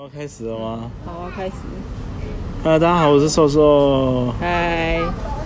[0.00, 0.88] 要开始了吗？
[1.04, 1.54] 好啊，开始。
[2.62, 5.00] 啊，大家好，我是瘦瘦，嗨，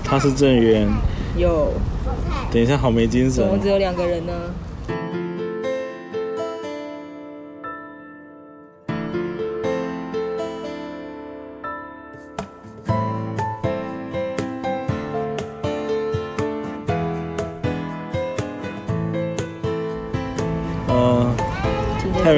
[0.05, 0.87] 他是郑源。
[1.39, 1.73] 有，
[2.53, 3.57] 等一下，好没精神怎么。
[3.57, 4.33] 只有两个人呢？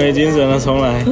[0.05, 1.03] 没精神了，重来。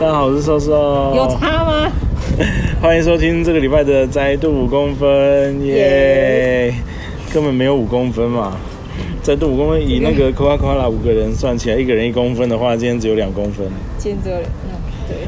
[0.00, 0.72] 大家好，我是瘦瘦。
[1.14, 1.92] 有差吗？
[2.80, 6.72] 欢迎收听这个礼拜的摘度五公分，耶、
[7.30, 8.56] 根本没有五公分嘛。
[9.22, 13.66] 摘度五公分，以那个 Coca Cola 五个人算起来，一个人一公分的话，今天只有两公分。
[13.98, 15.18] 今天只有两，嗯，对，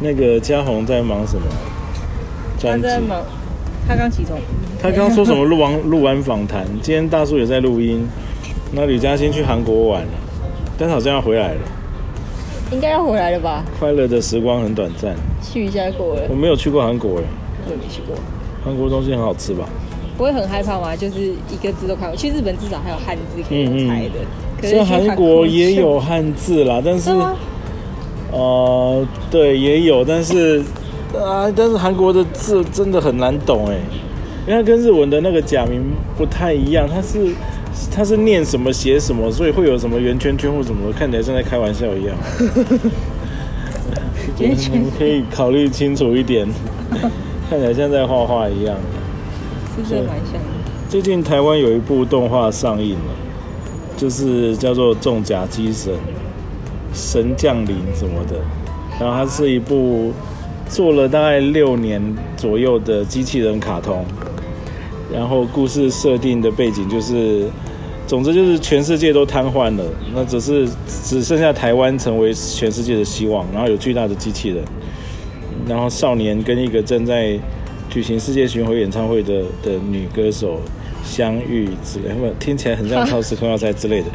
[0.00, 1.46] 那个嘉宏在忙什么？
[2.56, 2.88] 他专辑。
[2.88, 3.22] 在忙，
[3.86, 4.36] 他刚起床。
[4.82, 8.04] 他刚刚说什么录完 录完访谈，今天大叔也在录音。
[8.72, 10.08] 那吕嘉欣去韩国玩了，
[10.80, 11.60] 但是好像要回来了。
[12.72, 13.62] 应该要回来了吧？
[13.78, 15.14] 快乐的时光很短暂。
[15.42, 17.24] 去一下过了我，没有去过韩国哎，
[17.66, 18.16] 我也没去过。
[18.64, 19.68] 韩国东西很好吃吧？
[20.16, 20.96] 不会很害怕吗？
[20.96, 22.16] 就是一个字都看不懂。
[22.16, 24.20] 去日本至少还有汉字可以猜的。
[24.58, 27.10] 可虽然去韩国也有汉字啦，但是？
[28.32, 30.62] 呃，对，也有，但是
[31.12, 33.76] 啊，但是韩国的字真的很难懂哎，
[34.46, 35.82] 因为它跟日文的那个假名
[36.16, 37.34] 不太一样，它是
[37.92, 42.16] 它是念什么写什么，所以会有什么圆圈圈或什么的，看起来像在开玩笑一样。
[44.38, 46.48] 圆圈你们可以考虑清楚一点，
[47.48, 48.76] 看起来像在画画一样。
[49.76, 50.40] 是真的蛮像的。
[50.88, 53.14] 最近台湾有一部动画上映了，
[53.96, 55.92] 就是叫做《重甲机神》，
[56.92, 58.36] 神降临什么的。
[58.98, 60.12] 然后它是一部
[60.68, 62.02] 做了大概六年
[62.36, 64.04] 左右的机器人卡通，
[65.12, 67.46] 然后故事设定的背景就是，
[68.10, 70.68] 总之就是全世界都瘫痪了，那只是
[71.04, 74.64] 只剩下台湾成为全世界的希望，然后有巨大的机器人，
[75.68, 77.38] 然后少年跟一个正在
[77.88, 80.60] 举行世界巡回演唱会的的女歌手
[81.04, 84.06] 相遇之类，不听起来很像超时空要塞之类的，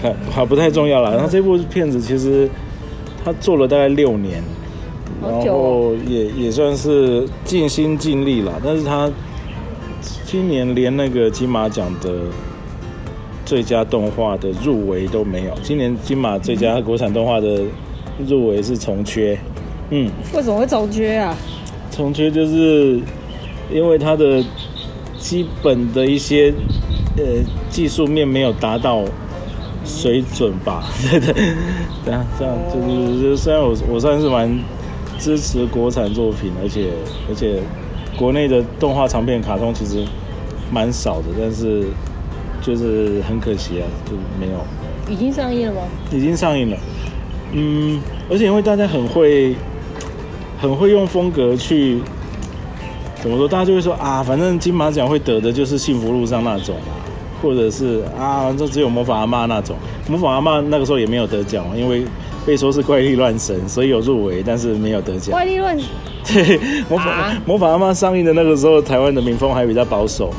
[0.00, 1.10] 好好不太重要了。
[1.10, 2.48] 然后这部片子其实
[3.24, 4.40] 他做了大概六年，
[5.20, 9.10] 然后哦也也算是尽心尽力了，但是他
[10.24, 12.12] 今年连那个金马奖的
[13.50, 17.62] 最佳动画的入围都没有，今年金马最佳国产动画的
[18.28, 19.36] 入围是重缺，
[19.90, 20.08] 嗯。
[20.32, 21.36] 为什么会重缺啊？
[21.90, 23.00] 重缺就是
[23.68, 24.40] 因为它的
[25.18, 26.54] 基本的一些
[27.16, 27.24] 呃
[27.68, 29.02] 技术面没有达到
[29.84, 30.84] 水准吧？
[31.10, 31.34] 对对，
[32.06, 34.56] 这样这样就是就是虽然我我算是蛮
[35.18, 36.90] 支持国产作品，而且
[37.28, 37.58] 而且
[38.16, 40.04] 国内的动画长片卡通其实
[40.70, 41.86] 蛮少的，但是
[42.60, 44.58] 就是很可惜啊，就没有。
[45.08, 45.80] 已经上映了吗？
[46.12, 46.76] 已经上映了。
[47.52, 48.00] 嗯，
[48.30, 49.54] 而且因为大家很会，
[50.60, 51.98] 很会用风格去
[53.20, 56.94] 怎么说，大家就会说啊，反正金马奖会得的就是《幸福路上》那种啊，
[57.42, 59.74] 或者是啊，这只有魔法阿妈那种。
[60.08, 62.04] 魔法阿妈那个时候也没有得奖，因为
[62.46, 65.32] 被说是怪力乱神，所以有入围，但是没有得奖。
[65.32, 65.76] 怪力乱
[66.24, 70.32] 对，魔法、啊魔法阿妈上映的那个时候，台湾的民风还比较保守。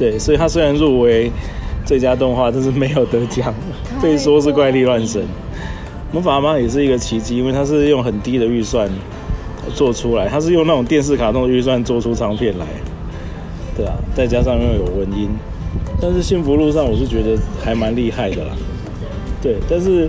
[0.00, 1.30] 对，所以他虽然入围
[1.84, 3.54] 最佳动画，但是没有得奖，
[4.02, 5.22] 被说是怪力乱神。
[6.10, 8.90] 魔法阿妈也是一个奇迹，因为它是用很低的预算
[9.74, 12.64] 做出来，它是用那种电视卡通的预算做出长片来。
[13.76, 15.28] 对啊，再加上又有文音，
[16.00, 18.56] 但是幸福路上我是觉得还蛮厉害的啦。
[19.42, 20.08] 对，但是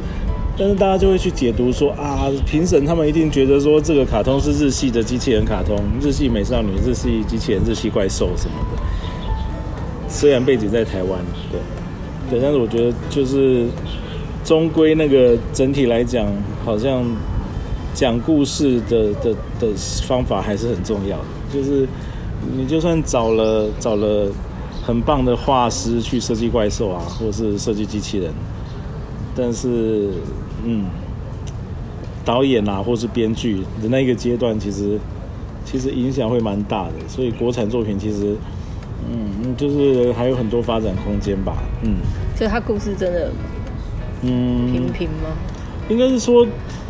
[0.57, 8.81] 但是大家就会去解读说啊，评审他们一定觉得说这个卡通是日系的机器人卡通，日系美少女、日系机器人、日系怪兽什么的。
[10.11, 11.59] 虽然背景在台湾，对
[12.29, 13.65] 对，但是我觉得就是
[14.43, 16.27] 终归那个整体来讲，
[16.65, 17.03] 好像
[17.93, 19.73] 讲故事的的的
[20.05, 21.23] 方法还是很重要的。
[21.53, 21.87] 就是
[22.55, 24.29] 你就算找了找了
[24.83, 28.31] 很棒的画师去设计怪兽啊，或是设计机器人，
[29.35, 30.09] 但是
[30.65, 30.85] 嗯，
[32.25, 34.99] 导演啊，或是编剧的那个阶段，其实
[35.65, 36.93] 其实影响会蛮大的。
[37.07, 38.35] 所以国产作品其实
[39.09, 41.57] 嗯，就是还有很多发展空间吧。
[41.83, 41.97] 嗯
[42.35, 43.31] 所以他故事真的
[44.23, 45.29] 嗯，平平吗？
[45.89, 46.45] 应该是说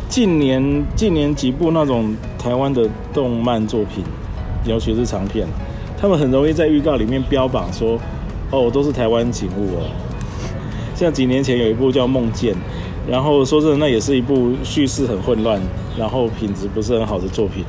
[0.08, 4.04] 近年近年几部那种台湾的动漫作品，
[4.64, 5.46] 尤其是长片，
[5.98, 7.98] 他们很容易在预告里面标榜说，
[8.50, 9.90] 哦，都是台湾景物哦。
[10.94, 12.54] 像几年前有一部叫《梦见》，
[13.08, 15.60] 然后说真的，那也是一部叙事很混乱，
[15.98, 17.64] 然后品质不是很好的作品。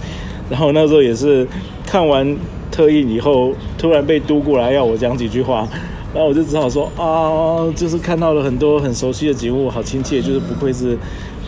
[0.50, 1.48] 然后那时候也是
[1.86, 2.38] 看完
[2.74, 5.68] 特意以后，突然被督过来要我讲几句话，
[6.12, 10.98] 然后我就只好说啊，就是看到了很多很熟悉的景物，好亲切，就是不愧是，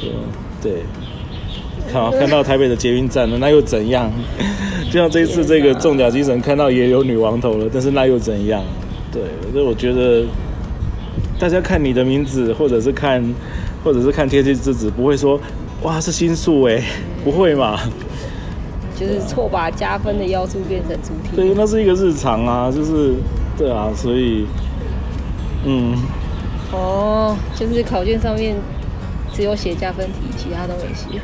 [0.03, 0.07] 呃，
[0.61, 0.83] 对，
[1.91, 4.11] 看看到台北的捷运站了，那又怎样？
[4.91, 8.61] 就像这一次这个重甲精神看到也有女王头了，但是那又怎样？
[9.11, 10.23] 对，所以我觉得
[11.39, 13.23] 大家看你的名字，或者是看，
[13.83, 15.39] 或者是看天气之子，不会说
[15.81, 16.83] 哇是新宿哎，
[17.23, 17.79] 不会嘛？
[18.95, 21.35] 就是错把加分的要素变成主体。
[21.35, 23.13] 对，那是一个日常啊，就是
[23.57, 24.45] 对啊，所以
[25.65, 25.95] 嗯，
[26.71, 28.55] 哦，就是考卷上面
[29.33, 31.19] 只有写加分题，其他都没写。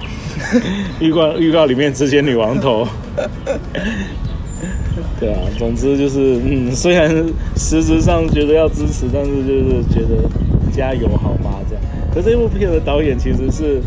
[1.00, 2.88] 预告预告里面只写女王头。
[5.20, 7.10] 对啊，总之就是嗯，虽然
[7.56, 10.30] 实质上觉得要支持，但是就是觉得
[10.72, 11.60] 加油好吗？
[11.70, 11.84] 这样。
[12.14, 13.82] 可这部片的导演其实是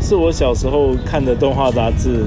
[0.00, 2.24] 是我小时候看的动画杂志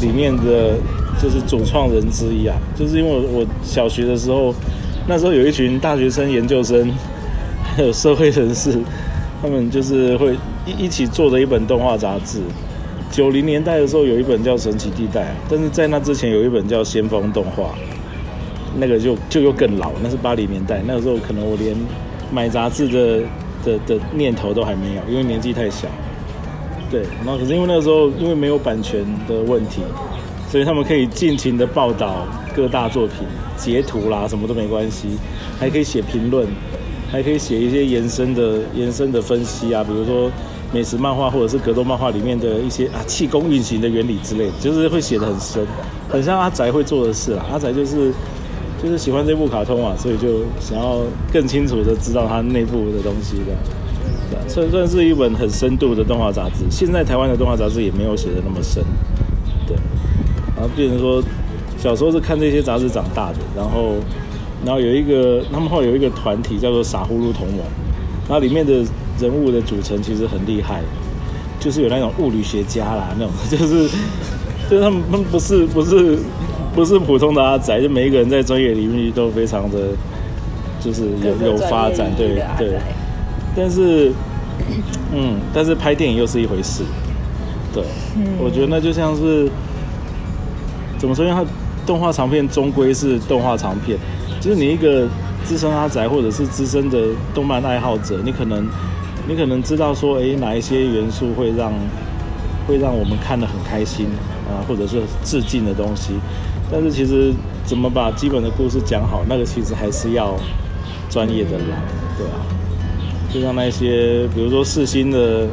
[0.00, 0.74] 里面的
[1.20, 4.54] 就是主创人之一啊，就是因为我我小学的时候，
[5.06, 6.90] 那时候有一群大学生、研究生，
[7.62, 8.78] 还有社会人士，
[9.42, 10.34] 他们就是会
[10.66, 12.40] 一一起做的一本动画杂志。
[13.10, 17.64] 九零年代的时候有一本叫《神奇地带》，但是在那之前有一本叫《先锋动画》，
[18.76, 20.80] 那个就就又更老，那是八零年代。
[20.86, 21.74] 那个时候可能我连
[22.32, 23.20] 买杂志的
[23.64, 25.88] 的的念头都还没有，因为年纪太小。
[26.90, 29.80] 对，然后可是因为那个时候因为没有版权的问题，
[30.50, 33.18] 所以他们可以尽情的报道各大作品，
[33.56, 35.08] 截图啦什么都没关系，
[35.58, 36.46] 还可以写评论，
[37.10, 40.30] 还可以写一些延伸的延伸的分析啊，比如说。
[40.72, 45.66] 美食漫画或者是格斗漫画里面的一些啊气功运行的原理之类，就是会写的很深，
[46.08, 47.44] 很像阿宅会做的事啦。
[47.50, 48.12] 阿宅就是
[48.80, 51.00] 就是喜欢这部卡通啊，所以就想要
[51.32, 53.79] 更清楚的知道它内部的东西的，
[54.50, 56.64] 算算是一本很深度的动画杂志。
[56.70, 58.82] 现在台湾的动画杂志也没有写的那么深，
[59.66, 59.76] 对。
[60.56, 61.22] 然后变成说
[61.78, 63.94] 小时候是看这些杂志长大的，然后
[64.64, 67.58] 然后有一个他们后来有一个团体叫做傻呼噜同盟，
[68.28, 68.84] 然后里面的。
[69.20, 70.80] 人物的组成其实很厉害，
[71.60, 73.86] 就是有那种物理学家啦，那种 就是
[74.70, 76.18] 就是他们他们不是不是
[76.74, 79.88] 不是普通的阿宅，就每一个人在专业领域都非常的
[80.82, 82.78] 就是有有发展，对对。
[83.54, 84.10] 但是
[85.14, 86.82] 嗯，但是拍电影又是一回事，
[87.72, 87.84] 对，
[88.38, 89.48] 我觉得那就像是
[90.98, 91.24] 怎么说？
[91.24, 91.44] 因为它
[91.86, 93.98] 动画长片终归是动画长片，
[94.40, 95.06] 就是你一个
[95.44, 96.98] 资深阿宅或者是资深的
[97.34, 98.66] 动漫爱好者，你可能。
[99.28, 101.70] 你可能知道说，哎，哪一些元素会让
[102.66, 104.06] 会让我们看得很开心
[104.48, 106.14] 啊，或者是致敬的东西。
[106.72, 107.32] 但是其实
[107.64, 110.34] 怎么把基本的故事讲好，那个其实还是要
[111.08, 111.76] 专业的来，
[112.16, 112.40] 对啊。
[113.32, 115.46] 就像那些比如说四新的，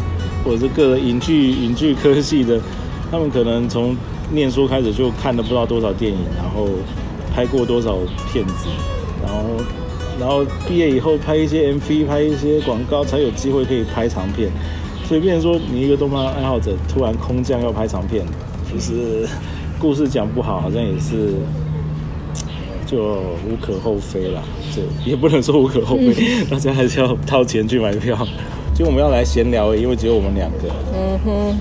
[0.43, 2.59] 或者是各影剧影剧科系的，
[3.11, 3.95] 他们可能从
[4.31, 6.67] 念书开始就看了不知道多少电影，然后
[7.33, 7.97] 拍过多少
[8.31, 8.67] 片子，
[9.23, 9.63] 然后。
[10.19, 14.49] 然后毕业以后拍一些 MV，拍一些广告，才有机会可以拍长片。
[15.07, 18.25] 所以，变成说你一个动漫爱好者突然空降要拍长片，
[18.67, 19.29] 其实
[19.77, 21.35] 故事讲不好，好像也是
[22.87, 22.97] 就
[23.45, 24.41] 无可厚非啦。
[24.75, 26.15] 就也不能说无可厚非，
[26.49, 28.17] 大家还是要掏钱去买票。
[28.73, 30.69] 就我们要来闲聊，因为只有我们两个。
[30.95, 31.57] 嗯哼。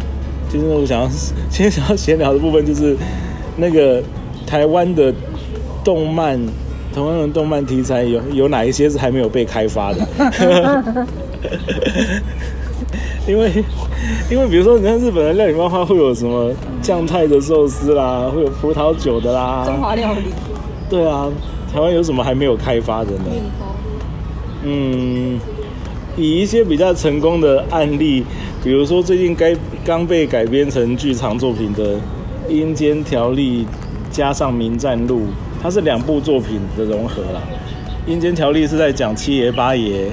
[0.48, 1.08] 其实我想要
[1.50, 2.96] 今天想要闲聊的部分，就是
[3.56, 4.02] 那个
[4.46, 5.12] 台湾的
[5.84, 6.40] 动漫。
[6.94, 9.98] 台湾的动漫题材有有哪一些是还没有被开发的？
[13.28, 13.52] 因为
[14.30, 16.50] 因为比如说，你看日本的料理漫画会有什么
[16.80, 20.20] 酱菜的寿司啦，会有葡萄酒的啦，中华料理。
[20.88, 21.28] 对啊，
[21.72, 23.24] 台湾有什么还没有开发的呢？
[24.64, 25.38] 嗯，
[26.16, 28.24] 以一些比较成功的案例，
[28.62, 31.94] 比如说最近该刚被改编成剧场作品的
[32.48, 33.64] 《阴间条例》，
[34.10, 35.20] 加上《名战录》。
[35.62, 37.42] 它是两部作品的融合啦，
[38.10, 40.06] 《阴间条例》是在讲七爷八爷，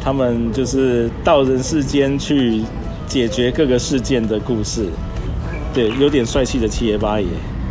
[0.00, 2.62] 他们就是到人世间去
[3.06, 4.86] 解决各个事件的故事，
[5.72, 7.26] 对，有点帅气的七爷八爷，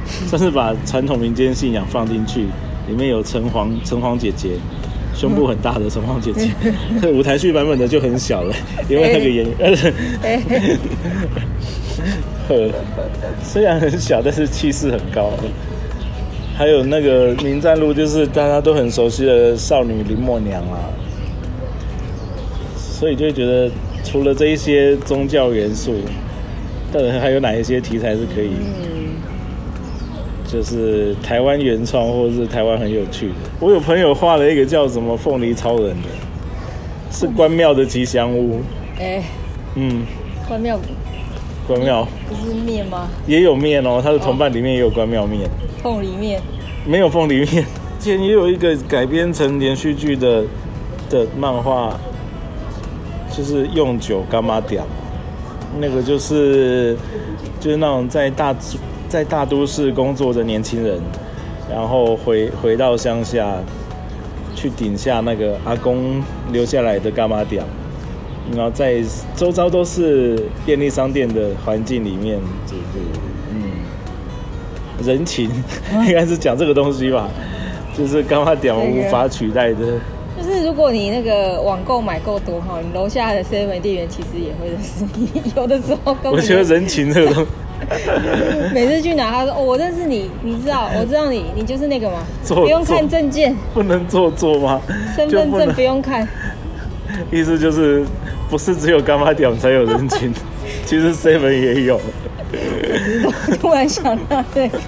[0.27, 2.41] 算是把传统民间信仰放进去，
[2.87, 4.51] 里面有城隍城隍姐姐，
[5.15, 6.51] 胸部很大的城隍姐姐，
[7.09, 8.55] 舞台剧版本的就很小了，
[8.87, 9.75] 因为那个演员，
[13.43, 15.31] 虽然很小，但是气势很高。
[16.57, 20.87] 还有那个《民战路》，就是大家都很熟悉的少女林默娘啊，
[22.77, 23.69] 所以就觉得
[24.05, 25.95] 除了这一些宗教元素，
[26.93, 28.51] 到底还有哪一些题材是可以，
[30.47, 33.33] 就是台湾原创或者是台湾很有趣的？
[33.59, 36.09] 我有朋友画了一个叫什么《凤梨超人》的，
[37.11, 38.61] 是关庙的吉祥物。
[38.99, 39.23] 哎，
[39.75, 40.05] 嗯，
[40.47, 40.79] 关庙，
[41.67, 43.09] 关庙不是面吗？
[43.25, 45.49] 也有面哦，他的同伴里面也有关庙面。
[45.81, 46.39] 凤梨面
[46.85, 47.65] 没有凤梨面，
[47.99, 50.43] 之前也有一个改编成连续剧的
[51.09, 51.99] 的漫画，
[53.35, 54.85] 就是用酒干妈屌，
[55.79, 56.95] 那个就是
[57.59, 58.53] 就是那种在大
[59.07, 60.99] 在大都市工作的年轻人，
[61.71, 63.55] 然后回回到乡下
[64.55, 66.21] 去顶下那个阿公
[66.51, 67.63] 留下来的干妈店，
[68.55, 69.01] 然后在
[69.35, 72.83] 周遭都是便利商店的环境里面，就是
[73.51, 73.61] 嗯
[75.03, 75.49] 人情
[76.07, 77.29] 应该是讲这个东西吧，
[77.97, 79.99] 就是干妈店无法取代的。
[80.37, 87.49] 就是如果你那个网购买够多哈，你楼下的 seven 店员其实也会认识你，有的时候跟我觉得人情这个东西，
[88.73, 94.81] 每次去哪他说哦我认识你，你知道我知道你，你就是那个嘛，做不用看证件，不能做作吗？
[95.15, 96.27] 身份证不用看，
[97.31, 98.03] 意思就是
[98.49, 100.33] 不是只有干妈店才有人情，
[100.85, 101.99] 其实 seven 也有。
[103.59, 104.79] 突然想到那个，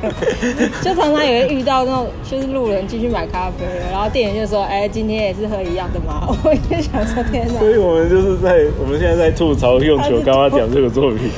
[0.81, 11.29] 就常常也会遇到那种，就是路人进去买咖啡，然后店员就说：“哎，今天也是喝一样的吗？”我也想说：“天哪！”所以我们就是在我们现在在吐槽用酒干妈讲这个作品，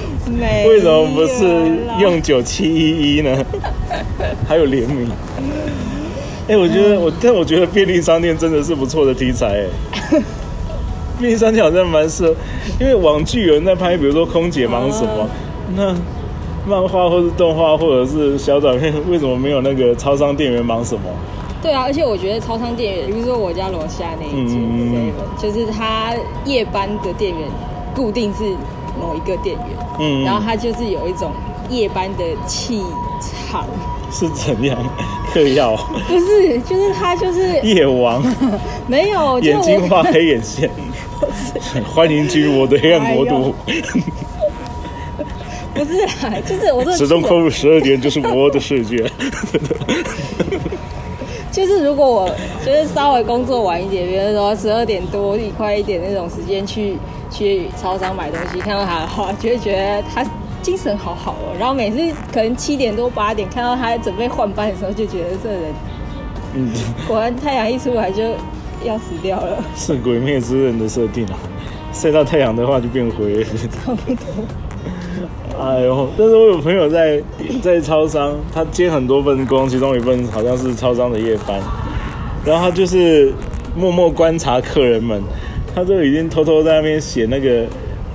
[0.67, 1.43] 为什么不是
[2.01, 3.45] 用九七一一呢？
[4.47, 5.09] 还有联名。
[6.47, 9.65] 哎，我觉得我，但我觉得便利商店真的是不错的题材。
[10.11, 10.21] 哎，
[11.19, 12.35] 便利商店好像蛮适合，
[12.79, 15.29] 因为网剧有人在拍，比如说空姐忙什么，
[15.75, 15.95] 那。
[16.67, 21.01] 漫画或是动画或者是小短片，为什么没有那个超商店员忙什么？
[21.63, 24.61] 对啊，而且我觉得超商店员，比如说我家楼下那一间，
[25.41, 26.13] 就是他
[26.45, 27.47] 夜班的店员
[27.95, 28.43] 固定是
[28.99, 31.31] 某一个店员，嗯，然后他就是有一种
[31.69, 32.83] 夜班的气
[33.21, 33.65] 场，
[34.11, 34.77] 是怎样
[35.33, 35.75] 嗑药？
[36.07, 38.21] 不是，就是他就是夜王，
[38.87, 40.69] 没有眼睛画黑眼线，
[41.93, 43.55] 欢迎进入我的黑暗国度。
[45.73, 49.09] 不是啦，就是我说始终扣入十二点就是我的世界。
[51.51, 52.29] 就是如果我
[52.65, 56.95] 就是稍微工作晚一点，比如说十二点多一快一点那种时间去
[57.31, 60.25] 去超商买东西，看到他的话，就会觉得他
[60.61, 61.55] 精神好好哦。
[61.59, 61.97] 然后每次
[62.31, 65.73] 可能七点多八点看到他准备换班的时候，就觉得这人，
[66.53, 66.71] 嗯，
[67.07, 68.23] 果然太阳一出来就
[68.83, 69.57] 要死掉了。
[69.75, 71.35] 是鬼灭之刃的设定啊，
[71.91, 73.43] 晒到太阳的话就变灰。
[73.43, 74.25] 差不多。
[75.59, 76.07] 哎呦！
[76.17, 77.21] 但是我有朋友在
[77.61, 81.59] 在超商，他接很多份工，其中一份好像是超商的夜班，
[82.45, 83.33] 然后他就是
[83.75, 85.21] 默默观察客人们，
[85.75, 87.65] 他就已经偷偷在那边写那个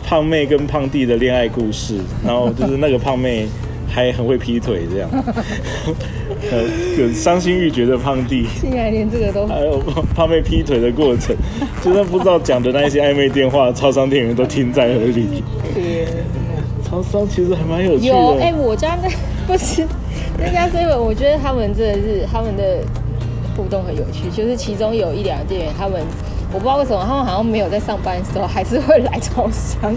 [0.07, 3.47] 胖妹跟胖弟的恋爱故事，然后就是那个胖妹
[3.91, 5.11] 还很会劈腿这样，
[6.51, 6.63] 呃，
[6.99, 9.79] 有伤心欲绝的胖弟，竟然连这个都，还有
[10.15, 11.37] 胖妹劈腿的过程，
[11.83, 15.43] 就算不知道讲的那些暧昧电话，超商店员都听在耳里。
[16.95, 18.15] 超商其实还蛮有趣的。
[18.15, 19.09] 有哎，我家那
[19.47, 19.85] 不是
[20.39, 22.63] 那家 seven，我觉得他们真的是他们的
[23.57, 24.31] 互动很有趣。
[24.31, 26.01] 就是其中有一两个店员，他们
[26.53, 29.93] 我不知道为什么，他们好像没有在上班的时候，还是会来超商。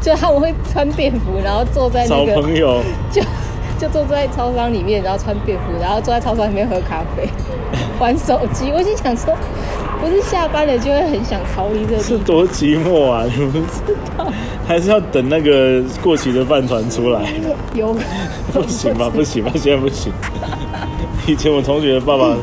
[0.00, 3.22] 就他们会穿便服，然后坐在那个朋友，就
[3.78, 7.28] 就坐在超商里面，然后穿便服，然后坐在超商里面喝咖啡、
[8.00, 8.72] 玩手机。
[8.74, 9.36] 我就想说。
[10.00, 13.24] 不是下班了就会很想逃离这里，是多寂寞啊！
[13.24, 14.26] 你们知道，
[14.66, 17.30] 还是要等那个过期的饭团出来？
[17.74, 17.94] 有
[18.52, 19.10] 不行吧？
[19.12, 19.52] 不行吧？
[19.54, 20.10] 现在不行。
[21.26, 22.34] 以前我同学的爸爸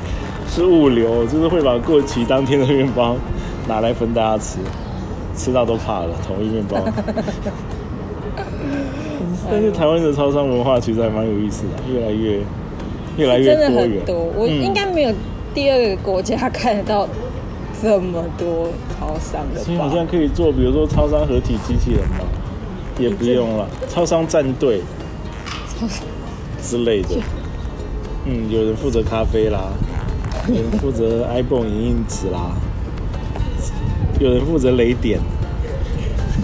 [0.48, 3.16] 是物流，就是会把过期当天的面包
[3.68, 4.60] 拿来分大家吃，
[5.36, 6.10] 吃到都怕了。
[6.26, 6.78] 同一面包。
[9.50, 12.40] 但是台湾的超商文化其实还蛮有意思的，越来越
[13.18, 14.06] 越来越多元。
[14.06, 15.14] 多，我应该没有
[15.54, 17.08] 第二个国家看得到。
[17.82, 22.26] 这么多超商的，所以好像可以做，比如说超商合体机器人嘛，
[23.00, 24.82] 也不用了，超商战队，
[26.62, 27.10] 之类的。
[28.26, 29.72] 嗯，有人负责咖啡啦，
[30.50, 32.52] 有人负责 iPhone 影印纸啦，
[34.20, 35.20] 有人负责雷点。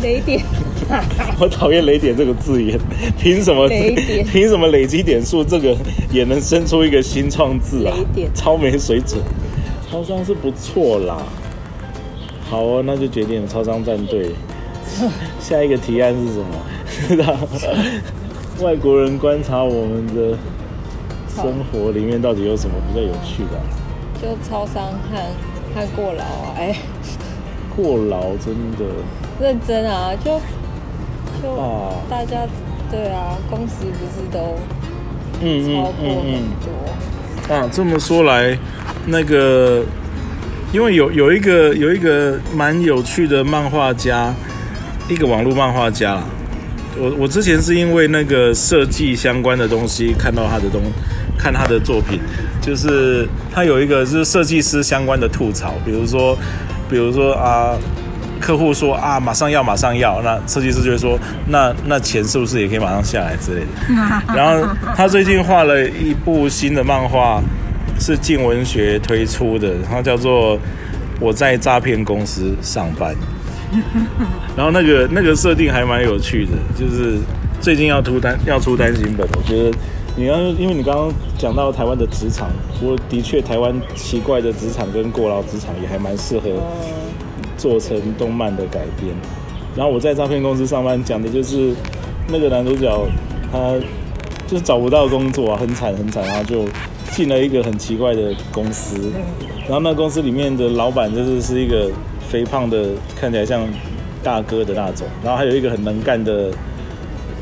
[0.02, 0.44] 雷点，
[1.40, 2.78] 我讨厌雷点这个字眼，
[3.18, 3.68] 凭什么？
[4.32, 5.76] 凭什么累积点数这个
[6.12, 7.96] 也能生出一个新创字啊？
[7.98, 9.22] 雷点，超没水准。
[9.94, 11.22] 超商是不错啦，
[12.50, 14.34] 好哦，那就决定超商战队。
[15.40, 16.40] 下一个提案是什
[17.30, 17.48] 么？
[18.66, 20.36] 外国人观察我们的
[21.30, 23.60] 生活里面到底有什么比较有趣的？
[24.20, 25.20] 就超商和
[25.76, 26.76] 和过劳啊，哎，
[27.76, 28.86] 过劳真的
[29.40, 30.40] 认真啊，就
[31.40, 31.56] 就
[32.10, 32.48] 大家
[32.90, 34.58] 对啊，工时不是都
[35.40, 37.70] 超过很多啊？
[37.72, 38.58] 这么说来。
[39.06, 39.84] 那个，
[40.72, 44.34] 因为有有一个有一个蛮有趣的漫画家，
[45.10, 46.22] 一个网络漫画家。
[46.96, 50.82] 我我之前是因为那个设计相关的东西看到他的东，
[51.38, 52.20] 看他的作品，
[52.62, 56.38] 就是他有一个是设计师相关的吐槽，比如说，
[56.88, 57.76] 比如说啊，
[58.40, 61.18] 客户说啊马上要马上要，那设计师就会说
[61.48, 63.68] 那那钱是不是也可以马上下来之类的。
[64.36, 67.42] 然后他最近画了一部新的漫画，
[68.00, 70.58] 是静文学推出的，它叫做
[71.20, 73.14] 《我在诈骗公司上班》。
[74.56, 77.18] 然后那个那个设定还蛮有趣的，就是
[77.60, 79.72] 最近要出单要出单行本，我觉得
[80.16, 86.52] 你刚因为你刚刚讲到台湾的职场，不过的确台湾奇怪的职场跟过劳职场也还蛮适合
[87.58, 89.12] 做成动漫的改编。
[89.76, 91.74] 然后我在诈骗公司上班，讲的就是
[92.28, 93.08] 那个男主角
[93.52, 93.74] 他
[94.46, 96.64] 就是找不到工作啊，很惨很惨，然后就
[97.14, 98.98] 进了一个很奇怪的公司，
[99.62, 101.90] 然后那公司里面的老板就是是一个。
[102.30, 103.62] 肥胖的，看起来像
[104.24, 106.50] 大哥的那种，然后还有一个很能干的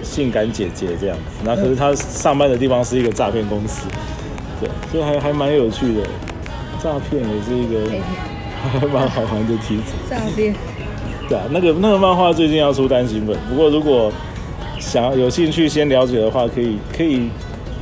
[0.04, 3.88] 性感姐姐这样子，然后可是他上班的地方是一个诈骗公司，
[4.60, 6.01] 对，所以还还蛮有趣的，
[6.84, 7.90] 诈骗也是一个
[8.62, 10.18] 还 蛮好玩的题材。
[10.18, 10.54] 诈骗，
[11.30, 14.12] 对啊，那个那个漫画最近要出单行本，不过如果
[14.78, 17.30] 想有兴趣先了解的话，可以可以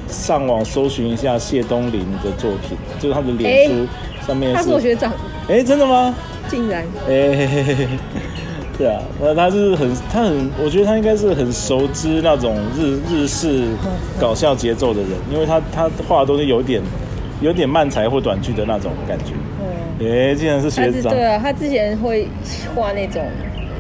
[0.10, 3.88] 上网搜寻一下谢东林的作品，就是他的脸书
[4.26, 5.12] 上面他是我学长，
[5.48, 6.14] 哎，真的吗？
[6.50, 7.48] 竟然，哎，
[8.78, 13.66] 对啊，那他是很，他很，我觉得他应该是很熟知那种日日式
[14.20, 16.82] 搞笑节奏的人，因为他他画的东西有点
[17.42, 19.34] 有点慢才或短剧的那种感觉。
[20.00, 21.14] 嗯，哎，竟然是学长。
[21.14, 22.28] 对啊，他之前会
[22.74, 23.24] 画那种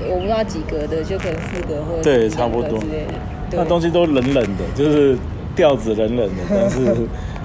[0.08, 3.14] 我不知道几格的，就可能四格或者对差不多之类的。
[3.52, 5.18] 那东西都冷冷的，就是
[5.60, 6.96] 调子冷冷的， 但是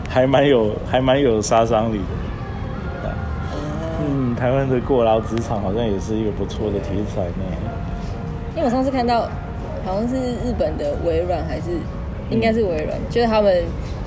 [0.08, 1.98] 还蛮有还蛮有杀伤力
[3.02, 3.10] 的。
[4.06, 7.42] 嗯台湾的过劳职场好像也是一个不错的题材呢。
[8.54, 9.22] 因为我上次看到，
[9.84, 11.76] 好像是日本的微软还是
[12.30, 13.64] 应该是微软，就是他们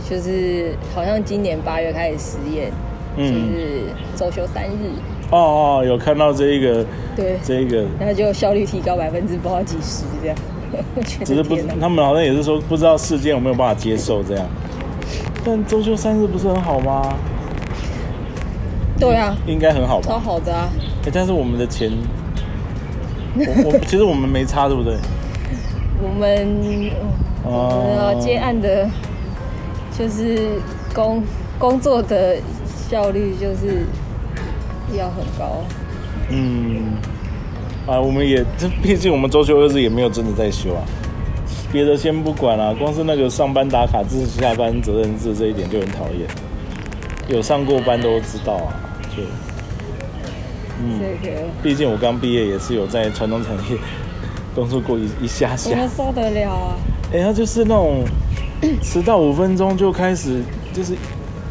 [0.10, 2.72] 就是好像今年八月开始实验，
[3.18, 3.82] 就是
[4.16, 4.90] 周休三日。
[5.32, 10.38] 哦哦，有看到这一个，对，这一个，然后就效率提高百分之不知道几十这样。
[11.26, 14.46] 只是不，他们好像也是说不知道事件有没有办法接受这样。
[15.46, 17.14] 但周休三日不是很好吗？
[19.00, 20.08] 对啊，应该很好吧？
[20.08, 20.70] 超好的啊！
[21.06, 21.92] 哎，但是我们的钱，
[23.36, 24.98] 我我其实我们没差，对不对？
[26.02, 26.92] 我们
[27.44, 28.90] 哦，接案的，
[29.98, 30.60] 就是
[30.94, 31.24] 工
[31.60, 32.38] 工作的
[32.90, 33.86] 效率就是
[34.98, 35.64] 要很高。
[36.30, 36.94] 嗯，
[37.88, 40.84] 啊，我们也这 毕竟我们周休二日也没有真的在休啊。
[41.72, 46.28] 别的先不管了，光是那个上班打卡制、下班责任制这一点就很讨厌。
[47.28, 48.68] 有上过班都知道啊。
[49.16, 49.24] 就，
[50.82, 51.02] 嗯，
[51.64, 53.78] 毕竟我刚毕业，也是有在传统产业
[54.56, 55.70] 工作过一一下下。
[55.70, 56.76] 怎么受得了啊？
[57.14, 58.04] 哎，他就是那种
[58.82, 60.42] 迟到五分钟就开始，
[60.74, 60.94] 就是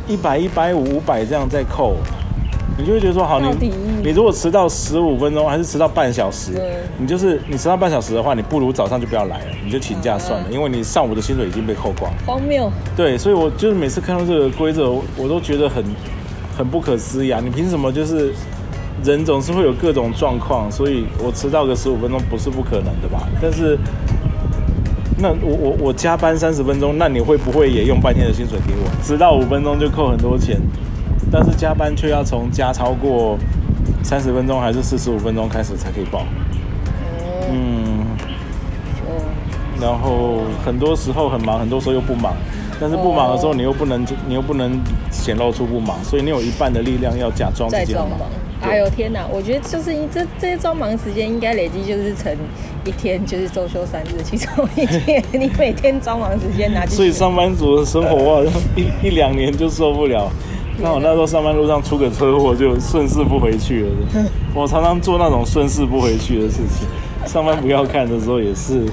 [0.09, 1.97] 一百、一百五、五百这样在扣，
[2.79, 6.53] 你就会觉得说，好，你你如果迟到十五分钟，还是迟到半小时，
[6.99, 12.13] 你就是你迟到半小时的话，你不如早上就不要来了，你就请假算了，因为你上午的薪水已经被扣光。
[12.27, 12.71] 荒谬。
[12.97, 15.85] 对，所以我就是每次看到这个规则，我都觉得很。
[16.57, 17.39] 很不可思议啊！
[17.45, 18.33] 你凭什么就是
[19.05, 23.29] 人总是会有各种状况，所以我迟到个十五分钟不是不可能的吧？
[23.43, 23.79] 但是
[25.19, 29.05] 那我我我加班三十分钟，那你会不会也用半天的薪水给我？
[29.05, 30.59] 迟到五分钟就扣很多钱，
[31.31, 33.39] 但是加班却要从加超过
[34.03, 36.25] 三十分钟还是四十五分钟开始才可以报？
[37.51, 38.05] 嗯，
[39.81, 42.35] 然后很多时候很忙，很多时候又不忙。
[42.79, 44.79] 但是不忙的时候，你又不能，你又不能
[45.11, 48.07] 显露出不忙，所以你有一半的力量要假装自己忙。
[48.61, 49.27] 哎呦天哪！
[49.33, 52.35] 我觉得就是这这些装忙时间应该累积就是成
[52.85, 55.23] 一天，就是周休三日其中一天。
[55.33, 56.95] 你每天装忙时间拿去。
[56.95, 60.31] 所以上班族的生活哇一一两年就受不了。
[60.79, 63.91] 那我那时候上班路上出个车祸，就顺势不回去了。
[64.55, 66.87] 我常常做那种顺势不回去的事情。
[67.27, 68.85] 上班不要看的时候也是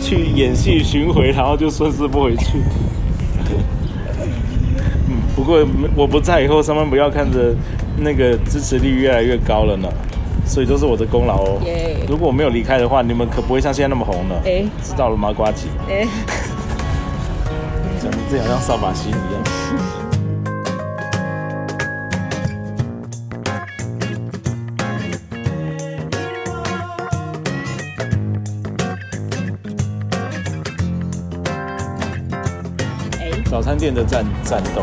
[0.00, 2.58] 去演戏巡回，然后就顺势不回去。
[5.08, 7.54] 嗯，不过我不在以后，上班不要看着
[7.98, 9.88] 那个支持率越来越高了呢，
[10.46, 11.60] 所以都是我的功劳哦。
[12.08, 14.42] 如果我没有离开的话，你们可不会像现在那么红了。
[14.44, 15.68] 哎，知道了吗，瓜吉？
[15.88, 16.08] 哎，
[18.02, 20.05] 讲这好像扫把星一样。
[33.56, 34.82] 早餐店的战战斗，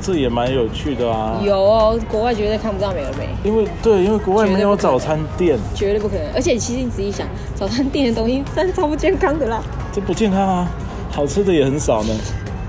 [0.00, 1.40] 这也蛮有趣的啊。
[1.44, 3.28] 有哦，国外绝对看不到美而美。
[3.42, 6.24] 因为对，因为国外没有早餐店，绝对不可能。
[6.32, 7.26] 而且其实你仔细想，
[7.56, 9.60] 早餐店的东西真的超不健康的啦。
[9.90, 10.70] 这不健康啊，
[11.10, 12.14] 好吃的也很少呢。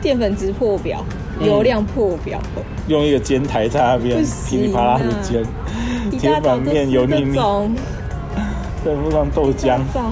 [0.02, 1.06] 淀粉值破表，
[1.40, 2.40] 油量破表，
[2.88, 5.46] 用一个煎台在那边噼里啪啦的煎。
[6.10, 7.76] 一铁板面油腻面， 这种，
[8.84, 10.10] 再附上豆浆，早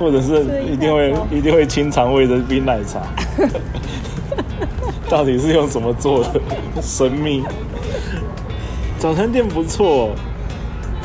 [0.00, 3.02] 或者是一一定会一定会清肠胃的冰奶茶。
[5.10, 6.40] 到底是用什么做的？
[6.80, 7.44] 神秘。
[8.98, 10.10] 早餐店不错，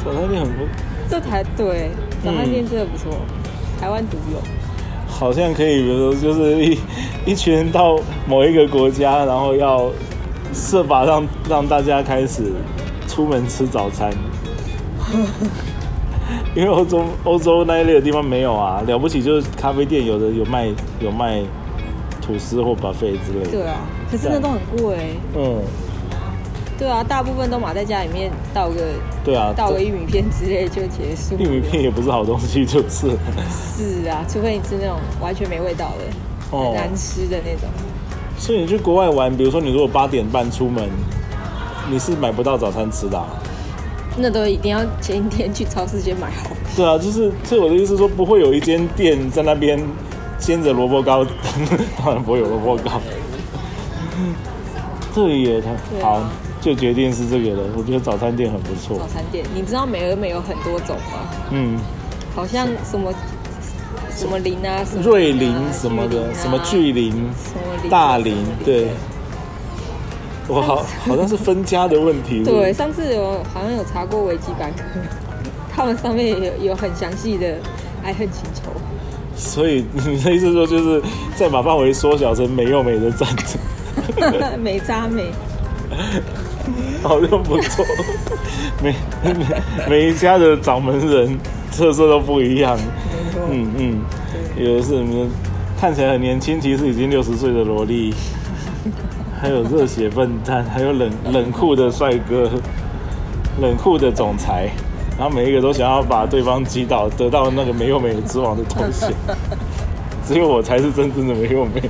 [0.04, 0.64] 早餐店很不，
[1.10, 1.90] 这台对
[2.24, 3.12] 早餐店真的不错，
[3.80, 4.40] 台湾独有。
[5.08, 6.78] 好像可以，比如说就是一
[7.26, 9.90] 一群人到某一个国家，然后要
[10.54, 12.52] 设法让让大家开始
[13.08, 14.12] 出门吃早餐。
[16.56, 20.70] 因为欧洲欧洲那一类的地方没有啊，了不起就是咖啡店有的有卖
[21.02, 21.44] 有卖
[22.22, 23.52] 吐司或 buffet 之类的。
[23.52, 23.76] 对啊，
[24.10, 25.18] 可是那都很贵。
[25.36, 25.62] 嗯，
[26.80, 28.76] 对啊，大部分都码在家里面倒个
[29.24, 31.36] 对啊，倒个玉米片之类就结束。
[31.38, 33.10] 玉米片也不是好东西，就是
[33.52, 37.70] 是啊，除非你吃那种完全没味道的、哦很难吃的那种。
[38.38, 40.90] 所以你去国外玩，比如说你如果八点半出门，
[41.92, 43.28] 你是买不到早餐吃的、啊。
[44.18, 46.50] 那都一定要前一天去超市先买好。
[46.76, 49.80] 对啊，就是，所以我的意思是说，不会有一间店在那边
[50.38, 51.26] 煎着萝卜糕，
[52.04, 53.02] 当然不会有萝卜糕。
[55.14, 57.64] 这也它对啊好，就决定是这个了。
[57.78, 59.08] 我觉得早餐店很不错早。
[59.08, 61.30] 餐店，你知道美而美有很多种吗？
[61.52, 61.78] 嗯，
[62.36, 63.14] 好像什么
[64.14, 67.30] 什么林啊，什么瑞林什么的，啊什么巨林、
[67.90, 68.88] 大林对。
[70.48, 72.44] 我好好像是分家的问题。
[72.46, 74.84] 对，上次有好像有查过维基百科，
[75.74, 77.58] 他们上面有有很详细的
[78.04, 78.72] 爱恨情仇。
[79.36, 81.02] 所以你的意思说，就是
[81.36, 84.56] 再把范围缩小成美又美的战争。
[84.62, 85.26] 美渣美，
[87.02, 87.86] 好像不错。
[88.82, 89.36] 每每
[89.90, 91.38] 每一家的掌门人
[91.76, 92.78] 特色都不一样。
[93.52, 94.02] 嗯嗯，
[94.58, 95.30] 有的是嗯
[95.80, 98.14] 看起来很年轻，其实已经六十岁的萝莉，
[99.42, 102.50] 还有热血笨蛋，还有冷冷酷的帅哥，
[103.62, 104.70] 冷酷的总裁。
[105.18, 109.14] 然后每一个都想要把对方击倒，得到那个没有美之王的头衔。
[110.28, 111.82] 只有我才是真正的没有美。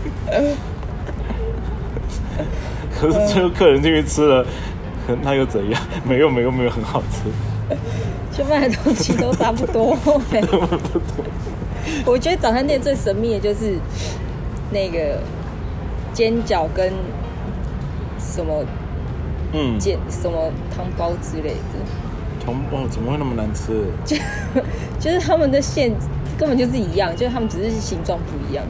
[2.94, 4.46] 可是最后客人进去吃了，
[5.24, 5.82] 那又怎样？
[6.08, 7.76] 没有没有没有很好吃。
[8.32, 9.98] 去卖的东西都 差不多。
[12.06, 13.80] 我觉得早餐店最神秘的就是
[14.72, 15.20] 那个
[16.16, 16.92] 煎饺跟
[18.18, 18.64] 什么
[19.54, 23.84] 嗯，煎什么汤包之类的，汤包怎么会那么难吃？
[24.06, 24.16] 就
[25.00, 25.94] 就是他们的馅
[26.38, 28.66] 根本就是一样，就是他们只是形状不一样，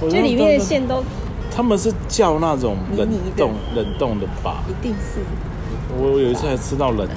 [0.00, 1.04] 我就里面的馅都
[1.54, 3.06] 他们是叫那种冷
[3.36, 4.64] 冻冷冻的吧？
[4.68, 5.20] 一定是。
[6.00, 7.14] 我我有一次还吃到冷的，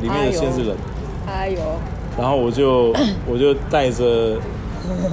[0.00, 0.76] 里面的馅是冷，
[1.26, 1.58] 哎呦，
[2.18, 2.92] 然后我就
[3.30, 4.36] 我就带着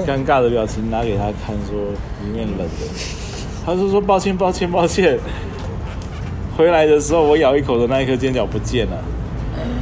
[0.06, 1.80] 尴尬的表情拿给他看，说
[2.24, 3.29] 里面冷的，
[3.70, 5.18] 他就说抱歉抱歉抱歉。
[6.58, 8.98] 回来的时候，我咬一口的那一颗煎饺不见了。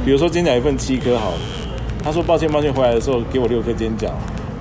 [0.04, 1.38] 比如说煎饺一份七颗好了，
[2.04, 4.10] 他说抱歉抱歉，回来的时候给我六颗煎饺，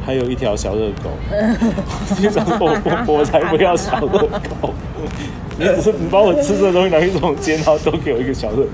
[0.05, 1.11] 还有一条小热狗。
[1.29, 4.19] 我就想说我我才不要小热
[4.61, 4.73] 狗，
[5.59, 8.69] 你只是你把我吃这东西拿去种煎，然后都给我一个小热狗。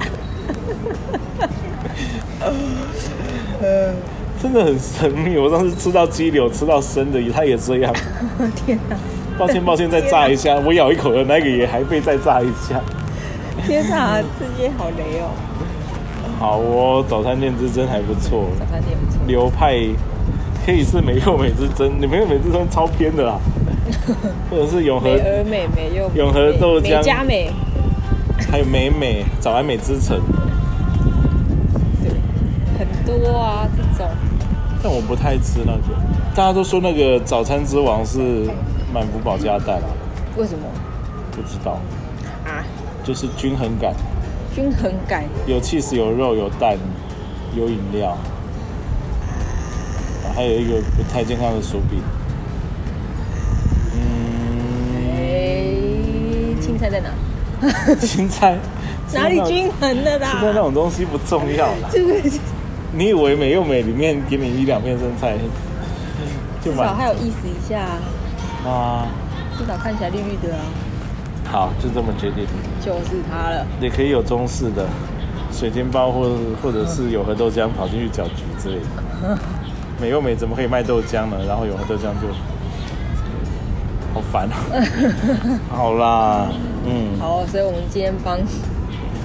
[4.42, 5.38] 真的很神秘。
[5.38, 7.94] 我上次吃到鸡柳，吃到生的，他也这样。
[8.66, 8.96] 天哪，
[9.38, 10.56] 抱歉抱歉，再炸一下。
[10.66, 12.80] 我咬一口的那个也还被再炸一下。
[13.66, 15.30] 天哪，这些好雷哦！
[16.40, 19.78] 好哦，早餐店之争还不错，早餐店不错，流派
[20.66, 23.40] 可以是美又美之争，你美又美之争超偏的啦，
[24.52, 27.52] 或者是永和美，而美，美又永和豆浆美加美，
[28.52, 30.20] 还有美美早安美之城，
[32.04, 32.12] 对，
[32.78, 34.12] 很多啊这种。
[34.82, 35.84] 但我不太吃那个。
[36.36, 38.20] 大家都说那个早餐之王是
[38.94, 39.90] 满福宝加蛋啊，
[40.38, 40.66] 为什么
[41.32, 41.80] 不知道，
[42.46, 42.64] 啊？
[43.04, 43.94] 就是均衡感，
[44.54, 46.78] 均衡感，有 cheese 有肉有蛋
[47.56, 48.16] 有饮料，
[50.36, 52.00] 还有一个不太健康的薯饼。
[53.96, 54.00] 嗯，
[55.18, 57.10] 哎，青菜在哪？
[58.00, 58.58] 青菜
[59.14, 60.54] 哪里均衡的现在那啦？
[60.54, 61.90] 种东西不重要啦。
[61.92, 62.14] 这个
[62.92, 65.36] 你以为美又美里面给你一两片生菜
[66.64, 67.98] 就少满还有意思一下啊，
[68.70, 69.08] 啊？
[69.58, 70.62] 至少看起来绿绿的啊，
[71.52, 72.46] 好，就这么决定。
[72.84, 73.66] 就是它了。
[73.80, 74.86] 也可以有中式的
[75.52, 79.38] 水煎包，或或者是有和豆浆跑进去搅局之类的。
[80.02, 81.38] 美又美怎么可以卖豆浆呢？
[81.48, 82.28] 然后有和豆浆就
[84.14, 84.58] 好烦啊。
[85.70, 86.48] 好啦，
[86.86, 88.40] 嗯好，所以我们今天帮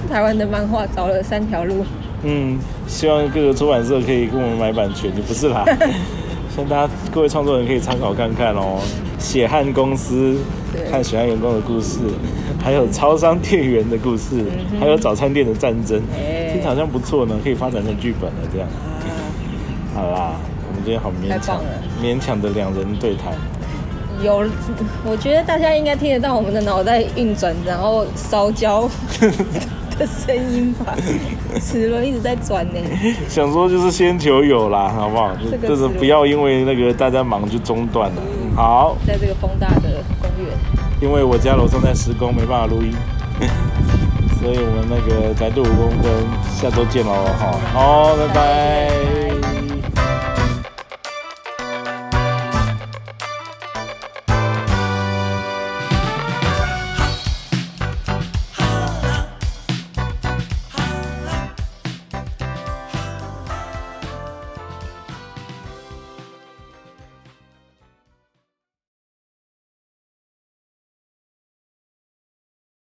[0.07, 1.83] 台湾的漫画找了三条路。
[2.21, 5.65] 嗯，希望各个出版社可以跟我们买版权，也不是啦。
[6.53, 8.79] 希望大家各位创作人可以参考看看哦。
[9.19, 10.37] 血汗公司
[10.71, 11.99] 对看血汗员工的故事，
[12.63, 14.43] 还有超商店员的故事，
[14.79, 16.01] 还有早餐店的战争。
[16.51, 18.67] 听起来好像不错呢，可以发展成剧本了这样。
[19.93, 20.31] 好啦，
[20.67, 21.61] 我们今天好勉强
[22.01, 23.33] 勉强的两人对谈。
[24.23, 24.43] 有，
[25.05, 28.89] 我觉得大家应该听得到我们的脑袋运转，然后烧焦
[29.97, 30.95] 的声音吧，
[31.61, 32.79] 齿轮一直在转呢。
[33.27, 35.35] 想说就是先求有啦，好不好？
[35.35, 38.21] 就就是是不要因为那个大家忙就中断了。
[38.59, 40.53] 好，在这个风大的公园，
[40.99, 42.93] 因为我家楼上在施工，没办法录音，
[44.37, 46.11] 所以我们那个宅度五公分
[46.53, 49.18] 下周见喽，好，好，拜拜。